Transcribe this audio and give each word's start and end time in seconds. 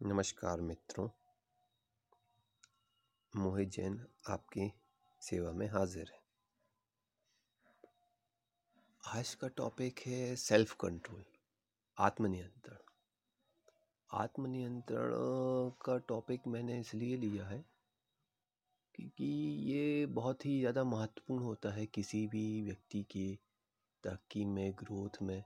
नमस्कार 0.00 0.60
मित्रों। 0.60 1.08
मोहित 3.32 3.68
जैन 3.68 3.98
आपकी 4.30 4.70
सेवा 5.22 5.50
में 5.52 5.66
हाजिर 5.68 6.12
है। 6.14 6.20
आज 9.16 9.34
का 9.34 9.48
टॉपिक 9.48 10.00
है 10.06 10.36
सेल्फ 10.36 10.76
कंट्रोल 10.80 11.24
आत्मनियंत्रण। 11.98 12.78
आत्मनियंत्रण 14.10 15.10
का 15.84 15.98
टॉपिक 16.08 16.46
मैंने 16.46 16.80
इसलिए 16.80 17.16
लिया 17.16 17.46
है 17.46 17.64
क्योंकि 18.94 19.34
ये 19.72 20.06
बहुत 20.06 20.46
ही 20.46 20.58
ज़्यादा 20.60 20.84
महत्वपूर्ण 20.84 21.42
होता 21.42 21.74
है 21.74 21.86
किसी 21.86 22.26
भी 22.26 22.62
व्यक्ति 22.62 23.02
की 23.02 23.30
तरक्की 24.04 24.44
में 24.44 24.70
ग्रोथ 24.72 25.22
में, 25.22 25.42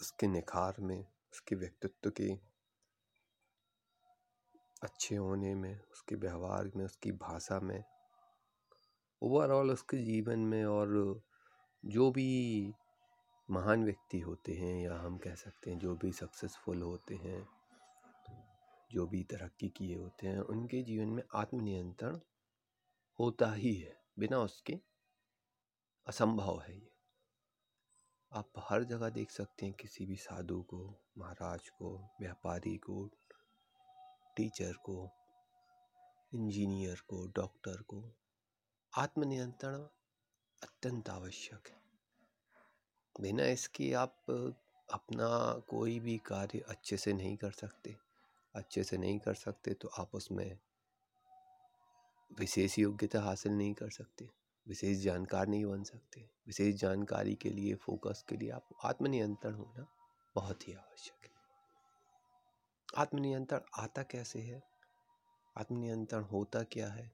उसके 0.00 0.26
निखार 0.26 0.80
में, 0.80 1.00
उसके 1.32 1.56
व्यक्तित्व 1.56 2.10
के 2.10 2.53
अच्छे 4.84 5.16
होने 5.16 5.54
में, 5.54 5.80
उसके 5.80 6.14
व्यवहार 6.14 6.70
में, 6.76 6.84
उसकी 6.84 7.12
भाषा 7.12 7.60
में 7.60 7.84
ओवरऑल 9.22 9.70
उसके 9.70 9.96
जीवन 9.96 10.38
में 10.38 10.64
और 10.64 11.22
जो 11.84 12.10
भी 12.10 12.72
महान 13.50 13.84
व्यक्ति 13.84 14.20
होते 14.20 14.52
हैं 14.52 14.84
या 14.84 14.96
हम 14.96 15.18
कह 15.18 15.34
सकते 15.34 15.70
हैं, 15.70 15.78
जो 15.78 15.96
भी 15.96 16.12
सक्सेसफुल 16.12 16.82
होते 16.82 17.14
हैं, 17.14 17.48
जो 18.92 19.06
भी 19.06 19.24
तरक्की 19.24 19.68
किए 19.68 19.96
होते 19.96 20.26
हैं, 20.26 20.38
उनके 20.38 20.82
जीवन 20.82 21.08
में 21.08 21.22
आत्मनियंत्रण 21.34 22.20
होता 23.20 23.52
ही 23.52 23.74
है। 23.74 23.96
बिना 24.18 24.38
उसके 24.38 24.80
असंभव 26.06 26.60
है 26.60 26.76
ये। 26.76 26.92
आप 28.32 28.52
हर 28.58 28.84
जगह 28.84 29.08
देख 29.08 29.30
सकते 29.30 29.66
हैं 29.66 29.74
किसी 29.74 30.06
भी 30.06 30.16
साधु 30.16 30.62
को, 30.62 30.94
महाराज 31.18 31.68
को, 31.68 32.16
व्यापारी 32.20 32.76
को 32.76 33.10
टीचर 34.36 34.72
को, 34.84 35.10
इंजीनियर 36.32 37.02
को, 37.08 37.26
डॉक्टर 37.26 37.82
को, 37.82 38.02
आत्मनियंत्रण 38.92 39.78
अत्यंत 40.62 41.08
आवश्यक 41.10 41.68
है। 41.68 41.82
बिना 43.14 43.46
इसके 43.46 43.92
आप 43.92 44.16
अपना 44.88 45.28
कोई 45.68 45.98
भी 46.00 46.16
कार्य 46.18 46.64
अच्छे 46.68 46.96
से 46.96 47.12
नहीं 47.12 47.36
कर 47.36 47.50
सकते। 47.50 47.96
अच्छे 48.54 48.84
से 48.84 48.96
नहीं 48.98 49.18
कर 49.18 49.34
सकते 49.34 49.74
तो 49.74 49.88
आप 49.98 50.14
उसमें 50.14 50.58
विशेष 52.30 52.78
योग्यता 52.78 53.20
हासिल 53.20 53.52
नहीं 53.52 53.74
कर 53.74 53.90
सकते, 53.90 54.28
विशेष 54.66 54.98
जानकार 54.98 55.46
नहीं 55.46 55.64
बन 55.64 55.82
सकते। 55.82 56.28
विशेष 56.46 56.74
जानकारी 56.74 57.34
के 57.34 57.50
लिए, 57.50 57.74
फोकस 57.74 58.24
के 58.28 58.36
लिए 58.36 58.50
आप 58.50 58.68
आत्मनियंत्रण 58.84 59.54
होना 59.54 59.86
बहुत 60.36 60.68
ही 60.68 60.72
आवश्यक 60.72 61.24
है। 61.24 61.33
आत्मनियंत्रण 62.98 63.60
आता 63.78 64.02
कैसे 64.02 64.38
है? 64.38 64.62
आत्मनियंत्रण 65.56 66.22
होता 66.22 66.62
क्या 66.62 66.88
है? 66.88 67.12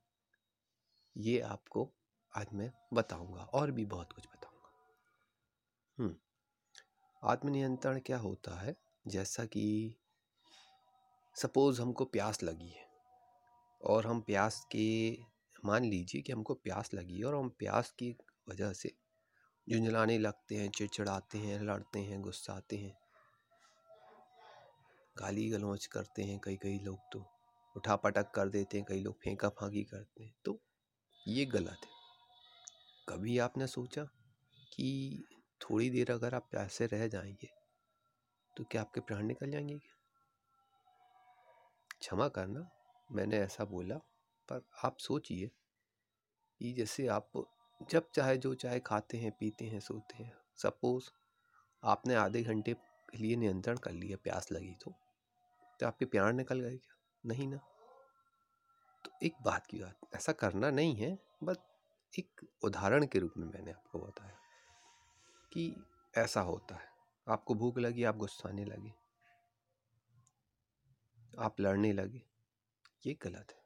ये 1.17 1.41
आपको 1.41 1.91
आज 2.37 2.47
मैं 2.53 2.73
बताऊँगा 2.95 3.43
और 3.43 3.71
भी 3.71 3.85
बहुत 3.85 4.13
कुछ 4.13 4.27
बताऊँगा। 4.27 4.73
हम्म 5.99 6.17
आत्मनियंत्रण 7.25 8.01
क्या 8.01 8.19
होता 8.19 8.61
है? 8.61 8.77
जैसा 9.07 9.45
कि 9.45 9.95
सपोज़ 11.37 11.83
हमको 11.83 12.05
प्यास 12.05 12.43
लगी 12.43 12.69
है 12.69 12.87
और 13.85 14.07
हम 14.07 14.21
प्यास 14.21 14.67
के, 14.77 15.13
मान 15.65 15.85
लीजिए 15.85 16.23
कि 16.23 16.33
हमको 16.33 16.55
प्यास 16.55 16.95
लगी 16.95 17.19
है 17.19 17.25
और 17.25 17.35
हम 17.35 17.49
प्यास 17.49 17.91
की 17.91 18.17
वजह 18.49 18.73
से 18.73 18.97
झुंझलाने 19.71 20.19
लगते 20.19 20.57
हैं, 20.57 20.71
चिड़चिड़ाते 20.71 21.39
हैं, 21.39 21.61
लड़ते 21.61 21.99
हैं, 21.99 22.23
गुस्साते 22.23 22.77
हैं। 22.77 23.10
गाली 25.21 25.49
गलौज 25.49 25.87
करते 25.87 26.23
हैं 26.23 26.39
कई 26.45 26.57
कई 26.57 26.79
लोग 26.79 26.99
तो। 27.13 27.25
उठा 27.77 27.97
पटक 27.97 28.31
कर 28.31 28.49
देते 28.49 28.79
हैं, 28.79 28.87
कई 28.89 29.01
लोग 29.01 29.15
फेंका 29.15 29.49
फांकी 29.49 29.85
करते 29.85 30.25
हैं। 30.25 30.35
तो 30.45 30.61
ये 31.29 31.45
गलत 31.45 31.81
है। 31.85 31.99
कभी 33.09 33.39
आपने 33.39 33.67
सोचा 33.67 34.05
कि 34.75 35.25
थोड़ी 35.61 35.91
देर 35.91 36.11
अगर 36.11 36.35
आप 36.35 36.49
प्यासे 36.51 36.87
रह 36.87 37.09
जाएँगे 37.09 37.49
तो 38.57 38.65
क्या 38.65 38.81
आपके 38.81 39.01
प्राण 39.01 39.27
निकल 39.27 39.51
जाएँगे 39.51 39.79
क्या? 39.79 39.97
क्षमा 42.01 42.29
करना, 42.29 42.69
मैंने 43.13 43.39
ऐसा 43.39 43.65
बोला, 43.65 43.97
पर 44.49 44.63
आप 44.85 44.99
सोचिए 44.99 45.51
कि 46.59 46.73
जैसे 46.73 47.07
आप 47.07 47.31
जब 47.91 48.11
चाहे 48.15 48.37
जो 48.37 48.55
चाहे 48.55 48.81
खाते 48.81 49.19
हैं, 49.19 49.33
पीते 49.33 49.65
हैं, 49.65 49.81
सोते 49.81 50.23
हैं, 50.23 50.33
सपोज़ 50.57 51.05
आपने 51.85 52.15
आधे 52.15 52.43
घंटे 52.43 52.75
के 52.75 53.19
लिए 53.19 53.37
नियंत्रण 53.37 53.77
कर 53.77 53.93
लिया, 53.93 54.17
प्यास 54.17 54.53
लगी 54.53 54.75
तो। 54.85 54.95
तो 55.81 55.87
आपके 55.87 56.05
प्यार 56.05 56.33
निकल 56.33 56.61
गए 56.61 56.77
क्या? 56.77 56.97
नहीं 57.27 57.49
ना। 57.49 57.57
तो 59.05 59.11
एक 59.23 59.33
बात 59.43 59.67
की 59.67 59.79
बात, 59.79 60.01
ऐसा 60.15 60.33
करना 60.33 60.71
नहीं 60.71 60.97
है 60.97 61.19
बस 61.43 61.59
एक 62.19 62.41
उदाहरण 62.65 63.07
के 63.07 63.19
रूप 63.19 63.33
में 63.37 63.49
मैंने 63.49 63.73
आपको 63.73 63.99
बताया 63.99 64.39
कि 65.53 65.77
ऐसा 66.17 66.41
होता 66.41 66.75
है। 66.75 66.89
आपको 67.29 67.55
भूख 67.55 67.79
लगी, 67.79 68.05
आप 68.05 68.17
गुस्साने 68.17 68.65
लगे। 68.65 68.95
आप 71.39 71.61
लड़ने 71.61 71.93
लगे। 71.93 72.23
ये 73.07 73.19
गलत 73.23 73.47
है। 73.51 73.65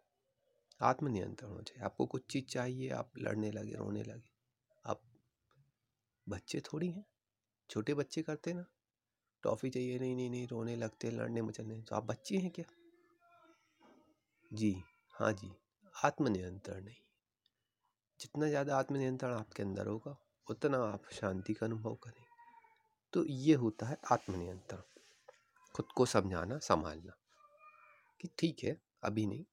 आत्मनियंत्रण 0.81 1.49
हो 1.49 1.61
जाए। 1.61 1.85
आपको 1.85 2.07
कुछ 2.07 2.27
चीज़ 2.27 2.45
चाहिए, 2.45 2.91
आप 2.91 3.13
लड़ने 3.19 3.51
लगे, 3.51 3.73
रोने 3.73 4.03
लगे। 4.03 4.31
आप 4.87 5.03
बच्चे 6.29 6.61
थोड़ी 6.61 6.91
हैं। 6.91 7.07
छोटे 7.71 7.95
बच्चे 7.95 8.23
करते 8.23 8.53
ना। 8.53 8.65
टॉफ़ी 9.45 9.71
चाहिए? 9.71 9.99
नहीं 9.99 10.15
नहीं 10.17 10.31
नहीं, 10.31 10.47
रोने 10.49 10.77
लगते, 10.77 11.11
लड़ने 11.11 11.43
मचलने। 11.43 11.81
तो 11.81 11.97
आप 11.97 12.05
बच्चे 12.05 12.37
हैं 12.37 12.51
क्या? 12.51 12.65
जी 14.51 14.75
हाँ 15.15 15.33
जी। 15.33 15.51
आत्मनियंत्रण 15.95 16.85
नहीं। 16.85 16.97
जितना 18.21 18.49
ज़्यादा 18.49 18.77
आत्मनियंत्रण 18.77 19.33
आपके 19.33 19.63
अंदर 19.63 19.87
होगा, 19.87 20.17
उतना 20.47 20.79
आप 20.85 21.09
शांति 21.13 21.55
का 21.55 21.67
अनुभव 21.67 21.95
करें 21.95 22.23
तो 23.13 23.25
ये 23.25 23.55
होता 23.55 23.87
है 23.87 23.97
आत्मनियंत्रण। 24.13 24.81
खुद 25.75 25.87
को 25.97 26.07
समझाना, 26.07 26.59
संभालना 26.59 27.13
कि 28.21 28.29
ठीक 28.39 28.65
है, 28.65 28.77
अभी 29.03 29.27
नहीं, 29.27 29.45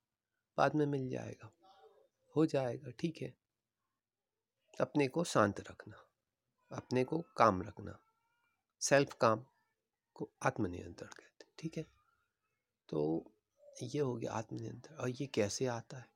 बाद 0.57 0.75
में 0.75 0.85
मिल 0.85 1.09
जाएगा। 1.09 1.51
हो 2.35 2.45
जाएगा, 2.45 2.91
ठीक 2.99 3.21
है। 3.21 3.33
अपने 4.79 5.07
को 5.07 5.23
शांत 5.23 5.59
रखना, 5.59 6.03
अपने 6.71 7.03
को 7.03 7.23
काम 7.37 7.61
रखना। 7.61 7.97
सेल्फ 8.81 9.13
काम। 9.13 9.45
को 10.21 10.29
आत्मनियंत्रण 10.43 11.09
कहते 11.09 11.45
हैं, 11.45 11.53
ठीक 11.59 11.77
है? 11.77 11.85
तो 12.89 13.25
ये 13.83 13.99
हो 13.99 14.15
गया 14.15 14.31
आत्मनियंत्रण। 14.33 14.95
और 14.95 15.09
ये 15.11 15.27
कैसे 15.27 15.65
आता 15.67 15.97
है? 15.97 16.09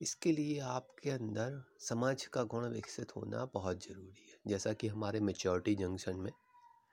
इसके 0.00 0.32
लिए 0.32 0.58
आपके 0.60 1.10
अंदर 1.10 1.62
समाज 1.80 2.24
का 2.26 2.42
गुण 2.44 2.68
विकसित 2.68 3.14
होना 3.16 3.44
बहुत 3.54 3.84
ज़रूरी 3.84 4.22
है। 4.22 4.38
जैसा 4.46 4.72
कि 4.72 4.88
हमारे 4.88 5.20
मेच्योरिटी 5.20 5.74
जंक्शन 5.74 6.16
में 6.16 6.32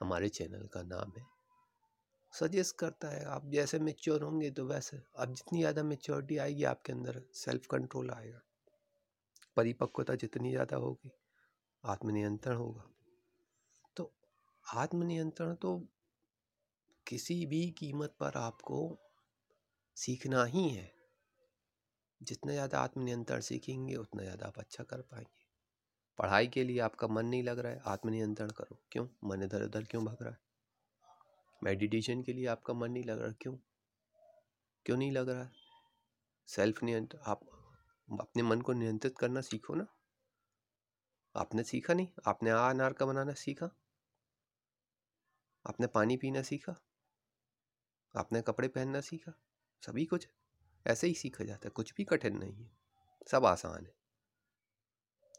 हमारे 0.01 0.29
चैनल 0.29 0.67
का 0.73 0.81
नाम 0.83 1.13
है। 1.17 1.25
सजेस्ट 2.33 2.75
करता 2.77 3.09
है, 3.09 3.23
आप 3.25 3.45
जैसे 3.45 3.79
मेच्योर 3.79 4.23
होंगे 4.23 4.49
तो 4.51 4.65
वैसे। 4.65 5.01
अब 5.15 5.33
जितनी 5.33 5.59
ज़्यादा 5.59 5.83
मेच्योरिटी 5.83 6.37
आएगी, 6.37 6.63
आपके 6.63 6.93
अंदर 6.93 7.21
सेल्फ 7.35 7.65
कंट्रोल 7.65 8.11
आएगा। 8.11 8.41
परिपक्वता 9.57 10.15
जितनी 10.15 10.51
ज़्यादा 10.51 10.77
होगी, 10.77 11.11
आत्मनियंत्रण 11.83 12.55
होगा। 12.55 12.89
तो 13.97 14.11
आत्मनियंत्रण 14.63 15.55
तो 15.55 15.77
किसी 17.09 17.45
भी 17.45 17.71
कीमत 17.71 18.15
पर 18.19 18.37
आपको 18.37 18.97
सीखना 19.95 20.43
ही 20.43 20.69
है। 20.69 20.91
जितना 22.21 22.51
ज़्यादा 22.51 22.79
आत्मनियंत्रण 22.79 23.39
सीखेंगे, 23.39 23.95
उतना 23.95 24.23
ज़्यादा 24.23 24.47
आप 24.47 24.59
अच्छा 24.59 24.83
कर 24.83 25.01
पाएँगे। 25.01 25.45
पढ़ाई 26.17 26.47
के 26.47 26.63
लिए 26.63 26.79
आपका 26.79 27.07
मन 27.07 27.25
नहीं 27.25 27.43
लग 27.43 27.59
रहा 27.59 27.71
है, 27.71 27.81
आत्मनियंत्रण 27.85 28.49
करो। 28.49 28.79
क्यों? 28.91 29.07
मन 29.23 29.43
इधर 29.43 29.63
उधर 29.63 29.83
क्यों 29.83 30.05
भाग 30.05 30.17
रहा 30.21 30.31
है? 30.31 30.39
मेडिटेशन 31.63 32.21
के 32.23 32.33
लिए 32.33 32.45
आपका 32.47 32.73
मन 32.73 32.91
नहीं 32.91 33.03
लग 33.03 33.21
रहा 33.21 33.31
क्यों? 33.31 33.57
क्यों 34.85 34.97
नहीं 34.97 35.11
लग 35.11 35.29
रहा 35.29 35.43
है? 35.43 35.51
सेल्फ 36.47 36.83
नियंत्रण 36.83 37.21
आप 37.25 37.39
अपने 38.21 38.43
मन 38.43 38.61
को 38.61 38.73
नियंत्रित 38.73 39.17
करना 39.17 39.41
सीखो 39.41 39.75
ना। 39.75 39.87
आपने 41.35 41.63
सीखा 41.63 41.93
नहीं? 41.93 42.07
आपने 42.27 42.49
आ 42.49 42.69
अनार 42.69 42.93
का 42.93 43.05
बनाना 43.05 43.33
सीखा? 43.33 43.69
आपने 45.67 45.87
पानी 45.87 46.17
पीना 46.17 46.41
सीखा? 46.41 46.75
आपने 48.15 48.41
कपड़े 48.41 48.67
पहनना 48.67 49.01
सीखा? 49.01 49.33
सभी 49.85 50.05
कुछ? 50.05 50.27
ऐसे 50.87 51.07
ही 51.07 51.13
सीखा 51.13 51.43
जाता 51.43 51.61
है, 51.65 51.69
कुछ 51.69 51.93
भी 51.97 52.03
कठिन 52.03 52.37
नहीं 52.37 52.53
है। 52.53 52.71
सब 53.31 53.45
आसान 53.45 53.85
है। 53.85 53.95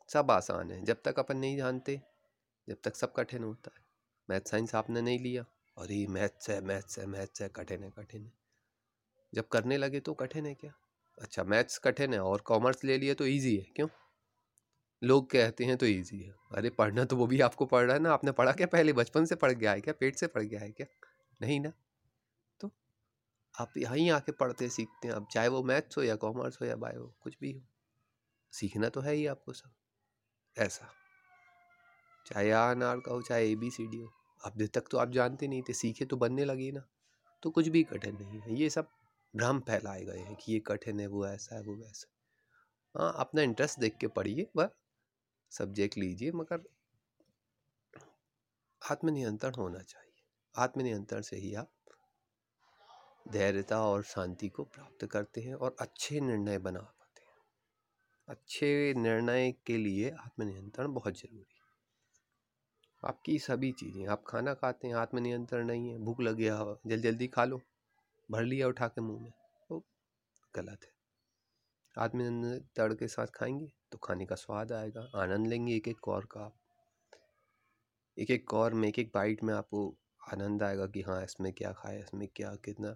सब 0.08 0.30
आसान 0.30 0.70
है, 0.70 0.84
जब 0.84 1.02
तक 1.04 1.18
अपन 1.18 1.36
नहीं 1.36 1.56
जानते, 1.56 2.02
जब 2.68 2.76
तक 2.84 2.96
सब 2.96 3.12
कठिन 3.12 3.44
होता 3.44 3.70
है। 3.78 3.84
मैथ 4.30 4.40
साइंस 4.40 4.74
आपने 4.74 5.00
नहीं 5.00 5.18
लिया? 5.18 5.42
अरे, 5.78 6.06
मैथ्स 6.06 6.50
है 6.50 6.60
मैथ्स 6.60 6.98
है 6.98 7.06
मैथ्स 7.06 7.42
है, 7.42 7.48
कठिन 7.48 7.84
है 7.84 7.90
कठिन 7.90 8.24
है। 8.24 8.32
जब 9.34 9.48
करने 9.48 9.76
लगे 9.76 10.00
तो 10.00 10.14
कठिन 10.14 10.46
है 10.46 10.54
क्या? 10.54 10.72
अच्छा 11.20 11.44
मैथ्स 11.44 11.78
कठिन 11.78 12.14
है 12.14 12.20
और 12.20 12.40
कॉमर्स 12.40 12.84
ले 12.84 12.98
लिया 12.98 13.14
तो 13.14 13.26
ईजी 13.26 13.56
है, 13.56 13.62
क्यों? 13.62 13.88
लोग 15.02 15.30
कहते 15.30 15.64
हैं 15.64 15.76
तो 15.76 15.86
ईजी 15.86 16.20
है। 16.20 16.34
अरे, 16.54 16.70
पढ़ना 16.70 17.04
तो 17.04 17.16
वो 17.16 17.26
भी 17.26 17.40
आपको 17.40 17.66
पढ़ 17.66 17.84
रहा 17.84 17.94
है 17.94 18.02
ना, 18.02 18.12
आपने 18.12 18.32
पढ़ा 18.32 18.52
क्या 18.52 18.66
पहले? 18.66 18.92
बचपन 18.92 19.24
से 19.24 19.34
पढ़ 19.34 19.52
गया 19.52 19.72
है 19.72 19.80
क्या? 19.80 19.94
पेट 20.00 20.16
से 20.16 20.26
पढ़ 20.26 20.42
गया 20.42 20.60
है 20.60 20.72
क्या? 20.72 20.86
नहीं 21.42 21.60
ना? 21.60 21.72
आप 23.60 23.76
यहीं 23.76 24.10
आके 24.10 24.32
पढ़ते, 24.32 24.68
सीखते 24.68 25.08
हैं। 25.08 25.14
अब 25.14 25.26
चाहे 25.32 25.48
वो 25.48 25.62
मैथ्स 25.62 25.98
हो 25.98 26.02
या 26.02 26.16
कॉमर्स 26.16 26.60
हो 26.60 26.66
या 26.66 26.76
बायो, 26.76 27.14
कुछ 27.20 27.36
भी 27.40 27.52
हो, 27.52 27.62
सीखना 28.52 28.88
तो 28.88 29.00
है 29.00 29.14
ही 29.14 29.26
आपको 29.26 29.52
सब। 29.52 29.70
ऐसा। 30.58 30.88
चाहे 32.26 32.50
आ 32.50 32.74
नार 32.74 33.00
का 33.00 33.12
हो, 33.12 33.22
चाहे 33.22 33.52
ए 33.52 33.54
बी 33.54 33.70
सी 33.70 33.86
डी 33.86 34.00
हो, 34.00 34.12
अब 34.44 34.66
तक 34.66 34.84
तो 34.90 34.98
आप 34.98 35.10
जानते 35.10 35.48
नहीं 35.48 35.62
थे, 35.62 35.72
सीखे 35.72 36.04
तो 36.04 36.16
बनने 36.16 36.44
लगे 36.44 36.72
ना। 36.72 36.88
तो 37.42 37.50
कुछ 37.50 37.68
भी 37.68 37.82
कठिन 37.82 38.16
नहीं 38.16 38.40
है। 38.40 38.54
ये 38.54 38.70
सब 38.70 38.88
भ्रम 39.36 39.60
फैलाए 39.60 40.04
गए 40.04 40.18
हैं 40.18 40.34
कि 40.34 40.52
ये 40.52 40.60
कठिन 40.60 41.00
है, 41.00 41.06
वो 41.06 41.26
ऐसा 41.26 41.56
है, 41.56 41.62
वो 41.62 41.76
वैसा 41.76 42.12
हाँ। 42.98 43.14
अपना 43.18 43.42
इंटरेस्ट 43.42 43.80
देख 43.80 43.96
के 43.96 44.08
पढ़िए 44.08 44.50
वह 44.56 44.70
सब्जेक्ट 45.50 45.98
लीजिए, 45.98 46.32
मगर 46.32 46.62
आत्मनियंत्रण 48.90 49.54
होना 49.54 49.78
चाहिए। 49.78 50.22
आत्मनियंत्रण 50.56 51.20
से 51.20 51.36
ही 51.36 51.54
आप 51.54 51.72
धैर्यता 53.32 53.80
और 53.82 54.02
शांति 54.02 54.48
को 54.48 54.64
प्राप्त 54.64 55.06
करते 55.06 55.40
हैं 55.40 55.54
और 55.54 55.76
अच्छे 55.80 56.20
निर्णय 56.20 56.58
बना 56.58 56.80
पाते 56.80 57.22
हैं। 57.22 57.32
अच्छे 58.28 58.94
निर्णय 58.96 59.52
के 59.66 59.76
लिए 59.76 60.10
आत्मनियंत्रण 60.10 60.92
बहुत 60.92 61.18
ज़रूरी 61.18 61.54
है। 61.54 61.58
आपकी 63.02 63.38
सभी 63.38 63.72
चीज़ें, 63.72 64.06
आप 64.06 64.24
खाना 64.26 64.54
खाते 64.54 64.88
हैं, 64.88 64.94
आत्मनियंत्रण 64.94 65.66
नहीं 65.66 65.90
है, 65.90 65.98
भूख 65.98 66.20
लग 66.20 66.36
गया, 66.36 66.56
जल्दी 66.86 67.08
जल्दी 67.08 67.26
खा 67.26 67.44
लो, 67.44 67.60
भर 68.28 68.42
लिया 68.42 68.68
उठा 68.68 68.88
के 68.88 69.00
मुँह 69.00 69.22
में, 69.22 69.32
वो 69.70 69.82
गलत 70.54 70.84
है। 70.84 70.92
आत्मनियंत्रण 71.96 72.94
के 72.94 73.08
साथ 73.08 73.26
खाएँगे 73.26 73.70
तो 73.92 73.98
खाने 73.98 74.26
का 74.26 74.34
स्वाद 74.34 74.72
आएगा, 74.72 75.08
आनंद 75.14 75.46
लेंगे 75.46 75.76
एक 75.76 75.88
एक 75.88 75.98
कौर 76.00 76.24
का 76.24 76.50
एक 78.16 78.30
एक 78.30 78.48
कौर 78.48 78.74
में, 78.74 78.88
एक 78.88 78.98
एक 78.98 79.10
बाइट 79.14 79.42
में 79.42 79.54
आपको 79.54 79.94
आनंद 80.32 80.62
आएगा 80.62 80.86
कि 80.86 81.02
हाँ 81.02 81.22
इसमें 81.24 81.52
क्या 81.52 81.72
खाया, 81.72 81.98
इसमें 81.98 82.28
क्या, 82.36 82.54
कितना। 82.54 82.94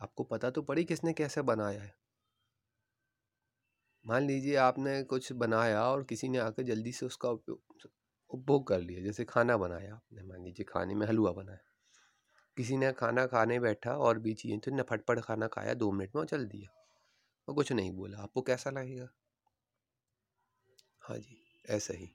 आपको 0.00 0.24
पता 0.24 0.50
तो 0.50 0.62
पड़ी 0.62 0.84
किसने 0.84 1.12
कैसे 1.12 1.42
बनाया 1.42 1.82
है। 1.82 1.94
मान 4.06 4.26
लीजिए 4.26 4.56
आपने 4.56 5.02
कुछ 5.02 5.32
बनाया 5.32 5.82
और 5.84 6.04
किसी 6.04 6.28
ने 6.28 6.38
आकर 6.38 6.62
जल्दी 6.62 6.92
से 6.92 7.06
उसका 7.06 7.30
उपयोग, 7.30 7.60
उपभोग 8.30 8.66
कर 8.66 8.80
लिया, 8.80 9.02
जैसे 9.02 9.24
खाना 9.24 9.56
बनाया 9.56 9.94
आपने, 9.94 10.22
मान 10.22 10.44
लीजिए 10.44 10.64
खाने 10.64 10.94
में 10.94 11.06
हलवा 11.06 11.32
बनाया। 11.32 11.58
किसी 12.56 12.76
ने 12.76 12.92
खाना 12.92 13.26
खाने 13.26 13.60
बैठा 13.60 13.96
और 13.98 14.18
भी 14.18 14.34
चीज़ें 14.34 14.58
तो 14.60 14.82
फटफट 14.82 15.20
खाना 15.20 15.46
खाया, 15.46 15.74
दो 15.74 15.92
मिनट 15.92 16.16
में 16.16 16.20
और 16.20 16.28
चल 16.28 16.46
दिया 16.46 16.70
और 17.48 17.54
कुछ 17.54 17.72
नहीं 17.72 17.90
बोला। 17.90 18.18
आपको 18.18 18.42
कैसा 18.42 18.70
लगेगा? 18.70 19.08
हाँ 21.02 21.18
जी, 21.18 21.38
ऐसा 21.70 21.94
ही। 21.94 22.10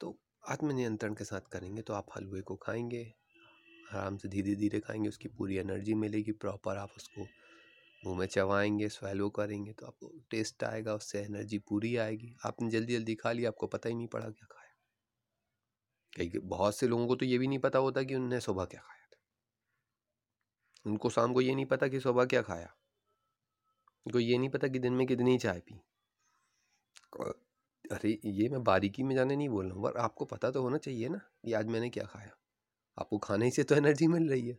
तो 0.00 0.18
आत्मनियंत्रण 0.48 1.14
के 1.14 1.24
साथ 1.24 1.40
करेंगे 1.40 1.82
तो 1.82 1.94
आप 1.94 2.06
हलवे 2.16 2.40
को 2.40 2.56
खाएँगे। 2.56 3.04
आराम 3.94 4.16
से 4.16 4.28
धीरे 4.28 4.54
धीरे 4.54 4.80
खाएँगे, 4.80 5.08
उसकी 5.08 5.28
पूरी 5.28 5.56
एनर्जी 5.56 5.94
मिलेगी 5.94 6.32
प्रॉपर, 6.32 6.76
आप 6.76 6.90
उसको 6.96 7.26
मुँह 8.06 8.18
में 8.18 8.26
चबाएँगे 8.26 8.88
स्वेलो 8.88 9.30
करेंगे 9.30 9.72
तो 9.72 9.86
आपको 9.86 10.12
टेस्ट 10.30 10.64
आएगा, 10.64 10.94
उससे 10.94 11.20
एनर्जी 11.20 11.58
पूरी 11.58 11.96
आएगी। 11.96 12.36
आपने 12.46 12.70
जल्दी 12.70 12.96
जल्दी 12.96 13.14
खा 13.14 13.32
लिया, 13.32 13.50
आपको 13.50 13.66
पता 13.66 13.88
ही 13.88 13.94
नहीं 13.94 14.06
पड़ा 14.06 14.30
क्या 14.30 14.46
खाया। 14.46 14.74
कई 16.16 16.38
बहुत 16.38 16.76
से 16.76 16.88
लोगों 16.88 17.06
को 17.06 17.16
तो 17.16 17.26
ये 17.26 17.38
भी 17.38 17.46
नहीं 17.46 17.58
पता 17.58 17.78
होता 17.78 18.02
कि 18.02 18.14
उनने 18.14 18.40
सुबह 18.40 18.64
क्या 18.64 18.80
खाया 18.80 19.06
था। 19.06 19.20
उनको 20.86 21.10
शाम 21.10 21.32
को 21.32 21.40
ये 21.40 21.54
नहीं 21.54 21.66
पता 21.66 21.88
कि 21.88 22.00
सुबह 22.00 22.24
क्या 22.24 22.42
खाया। 22.42 22.76
उनको 24.06 24.18
ये 24.18 24.38
नहीं 24.38 24.48
पता 24.48 24.68
कि 24.68 24.78
दिन 24.78 24.92
में 24.92 25.06
कितनी 25.06 25.38
चाय 25.38 25.60
पी। 25.60 25.80
अरे, 27.92 28.20
ये 28.24 28.48
मैं 28.48 28.64
बारीकी 28.64 29.02
में 29.02 29.14
जाने 29.14 29.36
नहीं 29.36 29.48
बोल 29.48 29.66
रहा 29.66 29.74
हूँ, 29.74 29.84
पर 29.84 29.98
आपको 29.98 30.24
पता 30.24 30.50
तो 30.50 30.62
होना 30.62 30.78
चाहिए 30.78 31.08
ना, 31.08 31.18
कि 31.44 31.52
आज 31.52 31.66
मैंने 31.66 31.90
क्या 31.90 32.04
खाया। 32.04 32.39
आपको 33.00 33.18
खाने 33.18 33.50
से 33.50 33.64
तो 33.64 33.74
एनर्जी 33.74 34.06
मिल 34.06 34.30
रही 34.30 34.48
है। 34.48 34.58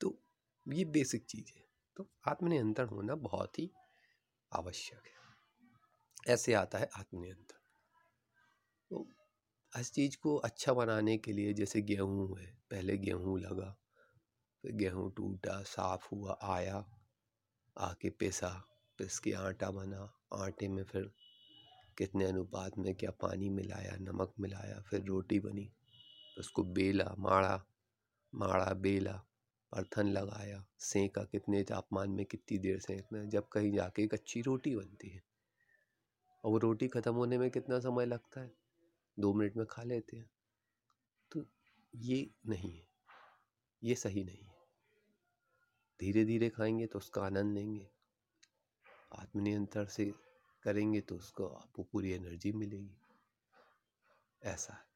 तो 0.00 0.18
ये 0.68 0.84
बेसिक 0.84 1.24
चीज़ 1.26 1.52
है। 1.56 1.64
तो 1.96 2.10
आत्मनियंत्रण 2.28 2.88
होना 2.88 3.14
बहुत 3.14 3.58
ही 3.58 3.70
आवश्यक 4.52 5.02
है। 5.06 5.14
ऐसे 6.34 6.54
आता 6.54 6.78
है 6.78 6.88
आत्मनियंत्रण। 6.96 7.58
तो 8.90 9.08
हर 9.76 9.84
चीज़ 9.84 10.16
को 10.16 10.36
अच्छा 10.36 10.72
बनाने 10.72 11.18
के 11.18 11.32
लिए 11.32 11.52
जैसे 11.52 11.82
गेहूँ 11.82 12.40
है, 12.40 12.58
पहले 12.70 12.98
गेहूँ 12.98 13.40
लगा, 13.40 13.78
फिर 14.62 14.72
गेहूँ 14.72 15.14
टूटा, 15.14 15.62
साफ़ 15.62 16.08
हुआ, 16.12 16.38
आया, 16.42 16.84
आके 17.78 18.10
पिसा 18.10 18.68
पिस 18.98 19.18
के 19.18 19.32
आटा 19.32 19.70
बना, 19.70 20.20
आटे 20.32 20.68
में 20.68 20.84
फिर 20.84 21.10
कितने 21.98 22.24
अनुपात 22.24 22.78
में 22.78 22.94
क्या 22.94 23.10
पानी 23.10 23.48
मिलाया, 23.48 23.96
नमक 23.96 24.34
मिलाया, 24.40 24.80
फिर 24.80 25.04
रोटी 25.04 25.40
बनी। 25.40 25.72
उसको 26.38 26.62
बेला, 26.62 27.14
माड़ा 27.18 27.66
माड़ा, 28.34 28.74
बेला 28.74 29.12
परथन 29.72 30.06
लगाया, 30.06 30.66
सेंका 30.78 31.24
कितने 31.24 31.62
तापमान 31.62 32.10
में 32.10 32.26
कितनी 32.26 32.58
देर 32.58 32.78
सेंकना 32.78 33.18
है, 33.18 33.28
जब 33.28 33.48
कहीं 33.48 33.72
जाके 33.72 34.02
एक 34.02 34.14
अच्छी 34.14 34.42
रोटी 34.42 34.76
बनती 34.76 35.08
है। 35.08 35.22
और 36.44 36.50
वो 36.50 36.58
रोटी 36.58 36.88
ख़त्म 36.88 37.14
होने 37.14 37.38
में 37.38 37.50
कितना 37.50 37.78
समय 37.78 38.06
लगता 38.06 38.40
है? 38.40 38.52
दो 39.18 39.34
मिनट 39.34 39.56
में 39.56 39.66
खा 39.66 39.82
लेते 39.82 40.16
हैं। 40.16 40.30
तो 41.32 41.46
ये 41.94 42.30
नहीं 42.46 42.78
है। 42.78 42.86
ये 43.84 43.94
सही 43.94 44.24
नहीं 44.24 44.44
है। 44.44 44.54
धीरे 46.00 46.24
धीरे 46.24 46.48
खाएँगे 46.48 46.86
तो 46.86 46.98
उसका 46.98 47.22
आनंद 47.22 47.54
लेंगे। 47.54 47.90
आत्मनियंत्रण 49.12 49.84
से 49.84 50.14
करेंगे 50.62 51.00
तो 51.00 51.16
उसको, 51.16 51.46
आपको 51.46 51.82
पूरी 51.82 52.12
एनर्जी 52.12 52.52
मिलेगी। 52.52 52.96
ऐसा 54.42 54.74
है। 54.74 54.93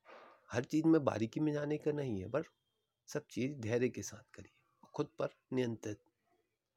हर 0.50 0.64
चीज़ 0.64 0.86
में 0.86 1.04
बारीकी 1.04 1.40
में 1.40 1.52
जाने 1.52 1.78
का 1.78 1.92
नहीं 1.92 2.20
है, 2.20 2.28
पर 2.28 2.44
सब 3.08 3.26
चीज़ 3.26 3.52
धैर्य 3.52 3.88
के 3.88 4.02
साथ 4.02 4.34
करिए, 4.34 4.52
खुद 4.94 5.06
पर 5.18 5.28
नियंत्रित 5.52 6.00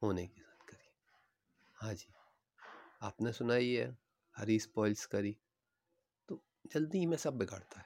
होने 0.01 0.27
के 0.27 0.41
साथ 0.41 0.65
करिए। 0.67 0.91
हाँ 1.75 1.93
जी, 1.93 2.13
आपने 3.01 3.31
सुना 3.31 3.53
ही 3.53 3.75
है, 3.75 3.97
हरी 4.35 4.59
स्पॉइल्स 4.59 5.05
करी। 5.05 5.37
तो 6.27 6.41
जल्दी 6.73 7.05
में 7.05 7.17
सब 7.17 7.37
बिगड़ता 7.37 7.79
है, 7.79 7.85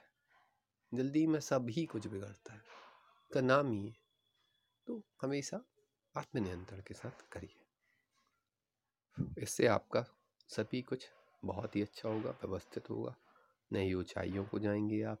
जल्दी 0.94 1.26
में 1.26 1.40
सब 1.40 1.66
ही 1.70 1.86
कुछ 1.86 2.06
बिगड़ता 2.06 2.52
है, 2.52 2.62
का 3.32 3.40
नाम 3.40 3.72
ही 3.72 3.86
है। 3.86 3.96
तो 4.86 5.02
हमेशा 5.22 5.60
आत्मनियंत्रण 6.16 6.80
के 6.80 6.94
साथ 6.94 7.30
करिए। 7.32 7.62
इससे 9.38 9.66
आपका 9.66 10.04
सभी 10.48 10.82
कुछ 10.82 11.08
बहुत 11.44 11.76
ही 11.76 11.82
अच्छा 11.82 12.08
होगा, 12.08 12.30
व्यवस्थित 12.30 12.90
होगा, 12.90 13.14
नई 13.72 13.94
ऊंचाइयों 13.94 14.44
को 14.44 14.58
जाएँगे 14.58 15.02
आप 15.02 15.20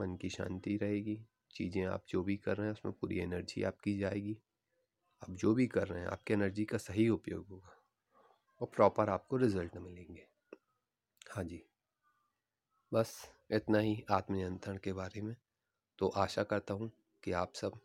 मन 0.00 0.16
की 0.16 0.28
शांति 0.30 0.76
रहेगी, 0.76 1.18
चीज़ें 1.50 1.84
आप 1.86 2.04
जो 2.08 2.22
भी 2.22 2.36
कर 2.38 2.56
रहे 2.56 2.66
हैं 2.66 2.72
उसमें 2.72 2.94
पूरी 2.94 3.18
एनर्जी 3.18 3.62
आपकी 3.64 3.98
जाएगी। 3.98 4.36
आप 5.22 5.30
जो 5.36 5.54
भी 5.54 5.66
कर 5.68 5.86
रहे 5.88 6.00
हैं, 6.00 6.08
आपकी 6.08 6.34
एनर्जी 6.34 6.64
का 6.64 6.78
सही 6.78 7.08
उपयोग 7.10 7.46
होगा 7.48 7.76
और 8.60 8.70
प्रॉपर 8.76 9.10
आपको 9.10 9.36
रिज़ल्ट 9.36 9.76
मिलेंगे। 9.78 10.26
हाँ 11.30 11.44
जी। 11.44 11.62
बस 12.92 13.12
इतना 13.50 13.78
ही 13.78 14.04
आत्मनियंत्रण 14.10 14.76
के 14.76 14.92
बारे 14.92 15.20
में। 15.20 15.34
तो 15.98 16.08
आशा 16.18 16.42
करता 16.44 16.74
हूँ 16.74 16.90
कि 17.22 17.32
आप 17.32 17.54
सब 17.54 17.80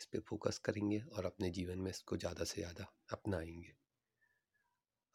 इस 0.00 0.06
पर 0.06 0.20
फोकस 0.20 0.58
करेंगे 0.58 1.00
और 1.12 1.26
अपने 1.26 1.50
जीवन 1.50 1.78
में 1.78 1.90
इसको 1.90 2.16
ज़्यादा 2.16 2.44
से 2.44 2.60
ज़्यादा 2.60 2.92
अपनाएँगे। 3.12 3.74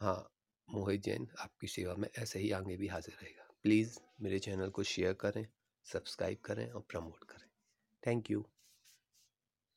हाँ 0.01 0.31
मोहित 0.69 1.01
जैन 1.03 1.27
आपकी 1.39 1.67
सेवा 1.67 1.93
में 1.95 2.07
ऐसे 2.19 2.39
ही 2.39 2.51
आगे 2.51 2.75
भी 2.77 2.87
हाजिर 2.87 3.15
रहेगा। 3.21 3.47
प्लीज़ 3.63 3.97
मेरे 4.21 4.39
चैनल 4.39 4.69
को 4.69 4.83
शेयर 4.85 5.13
करें। 5.13 5.45
सब्सक्राइब 5.93 6.37
करें 6.45 6.69
और 6.71 6.81
प्रमोट 6.81 7.23
करें। 7.23 7.49
Thank 8.07 8.31
you. 8.31 8.45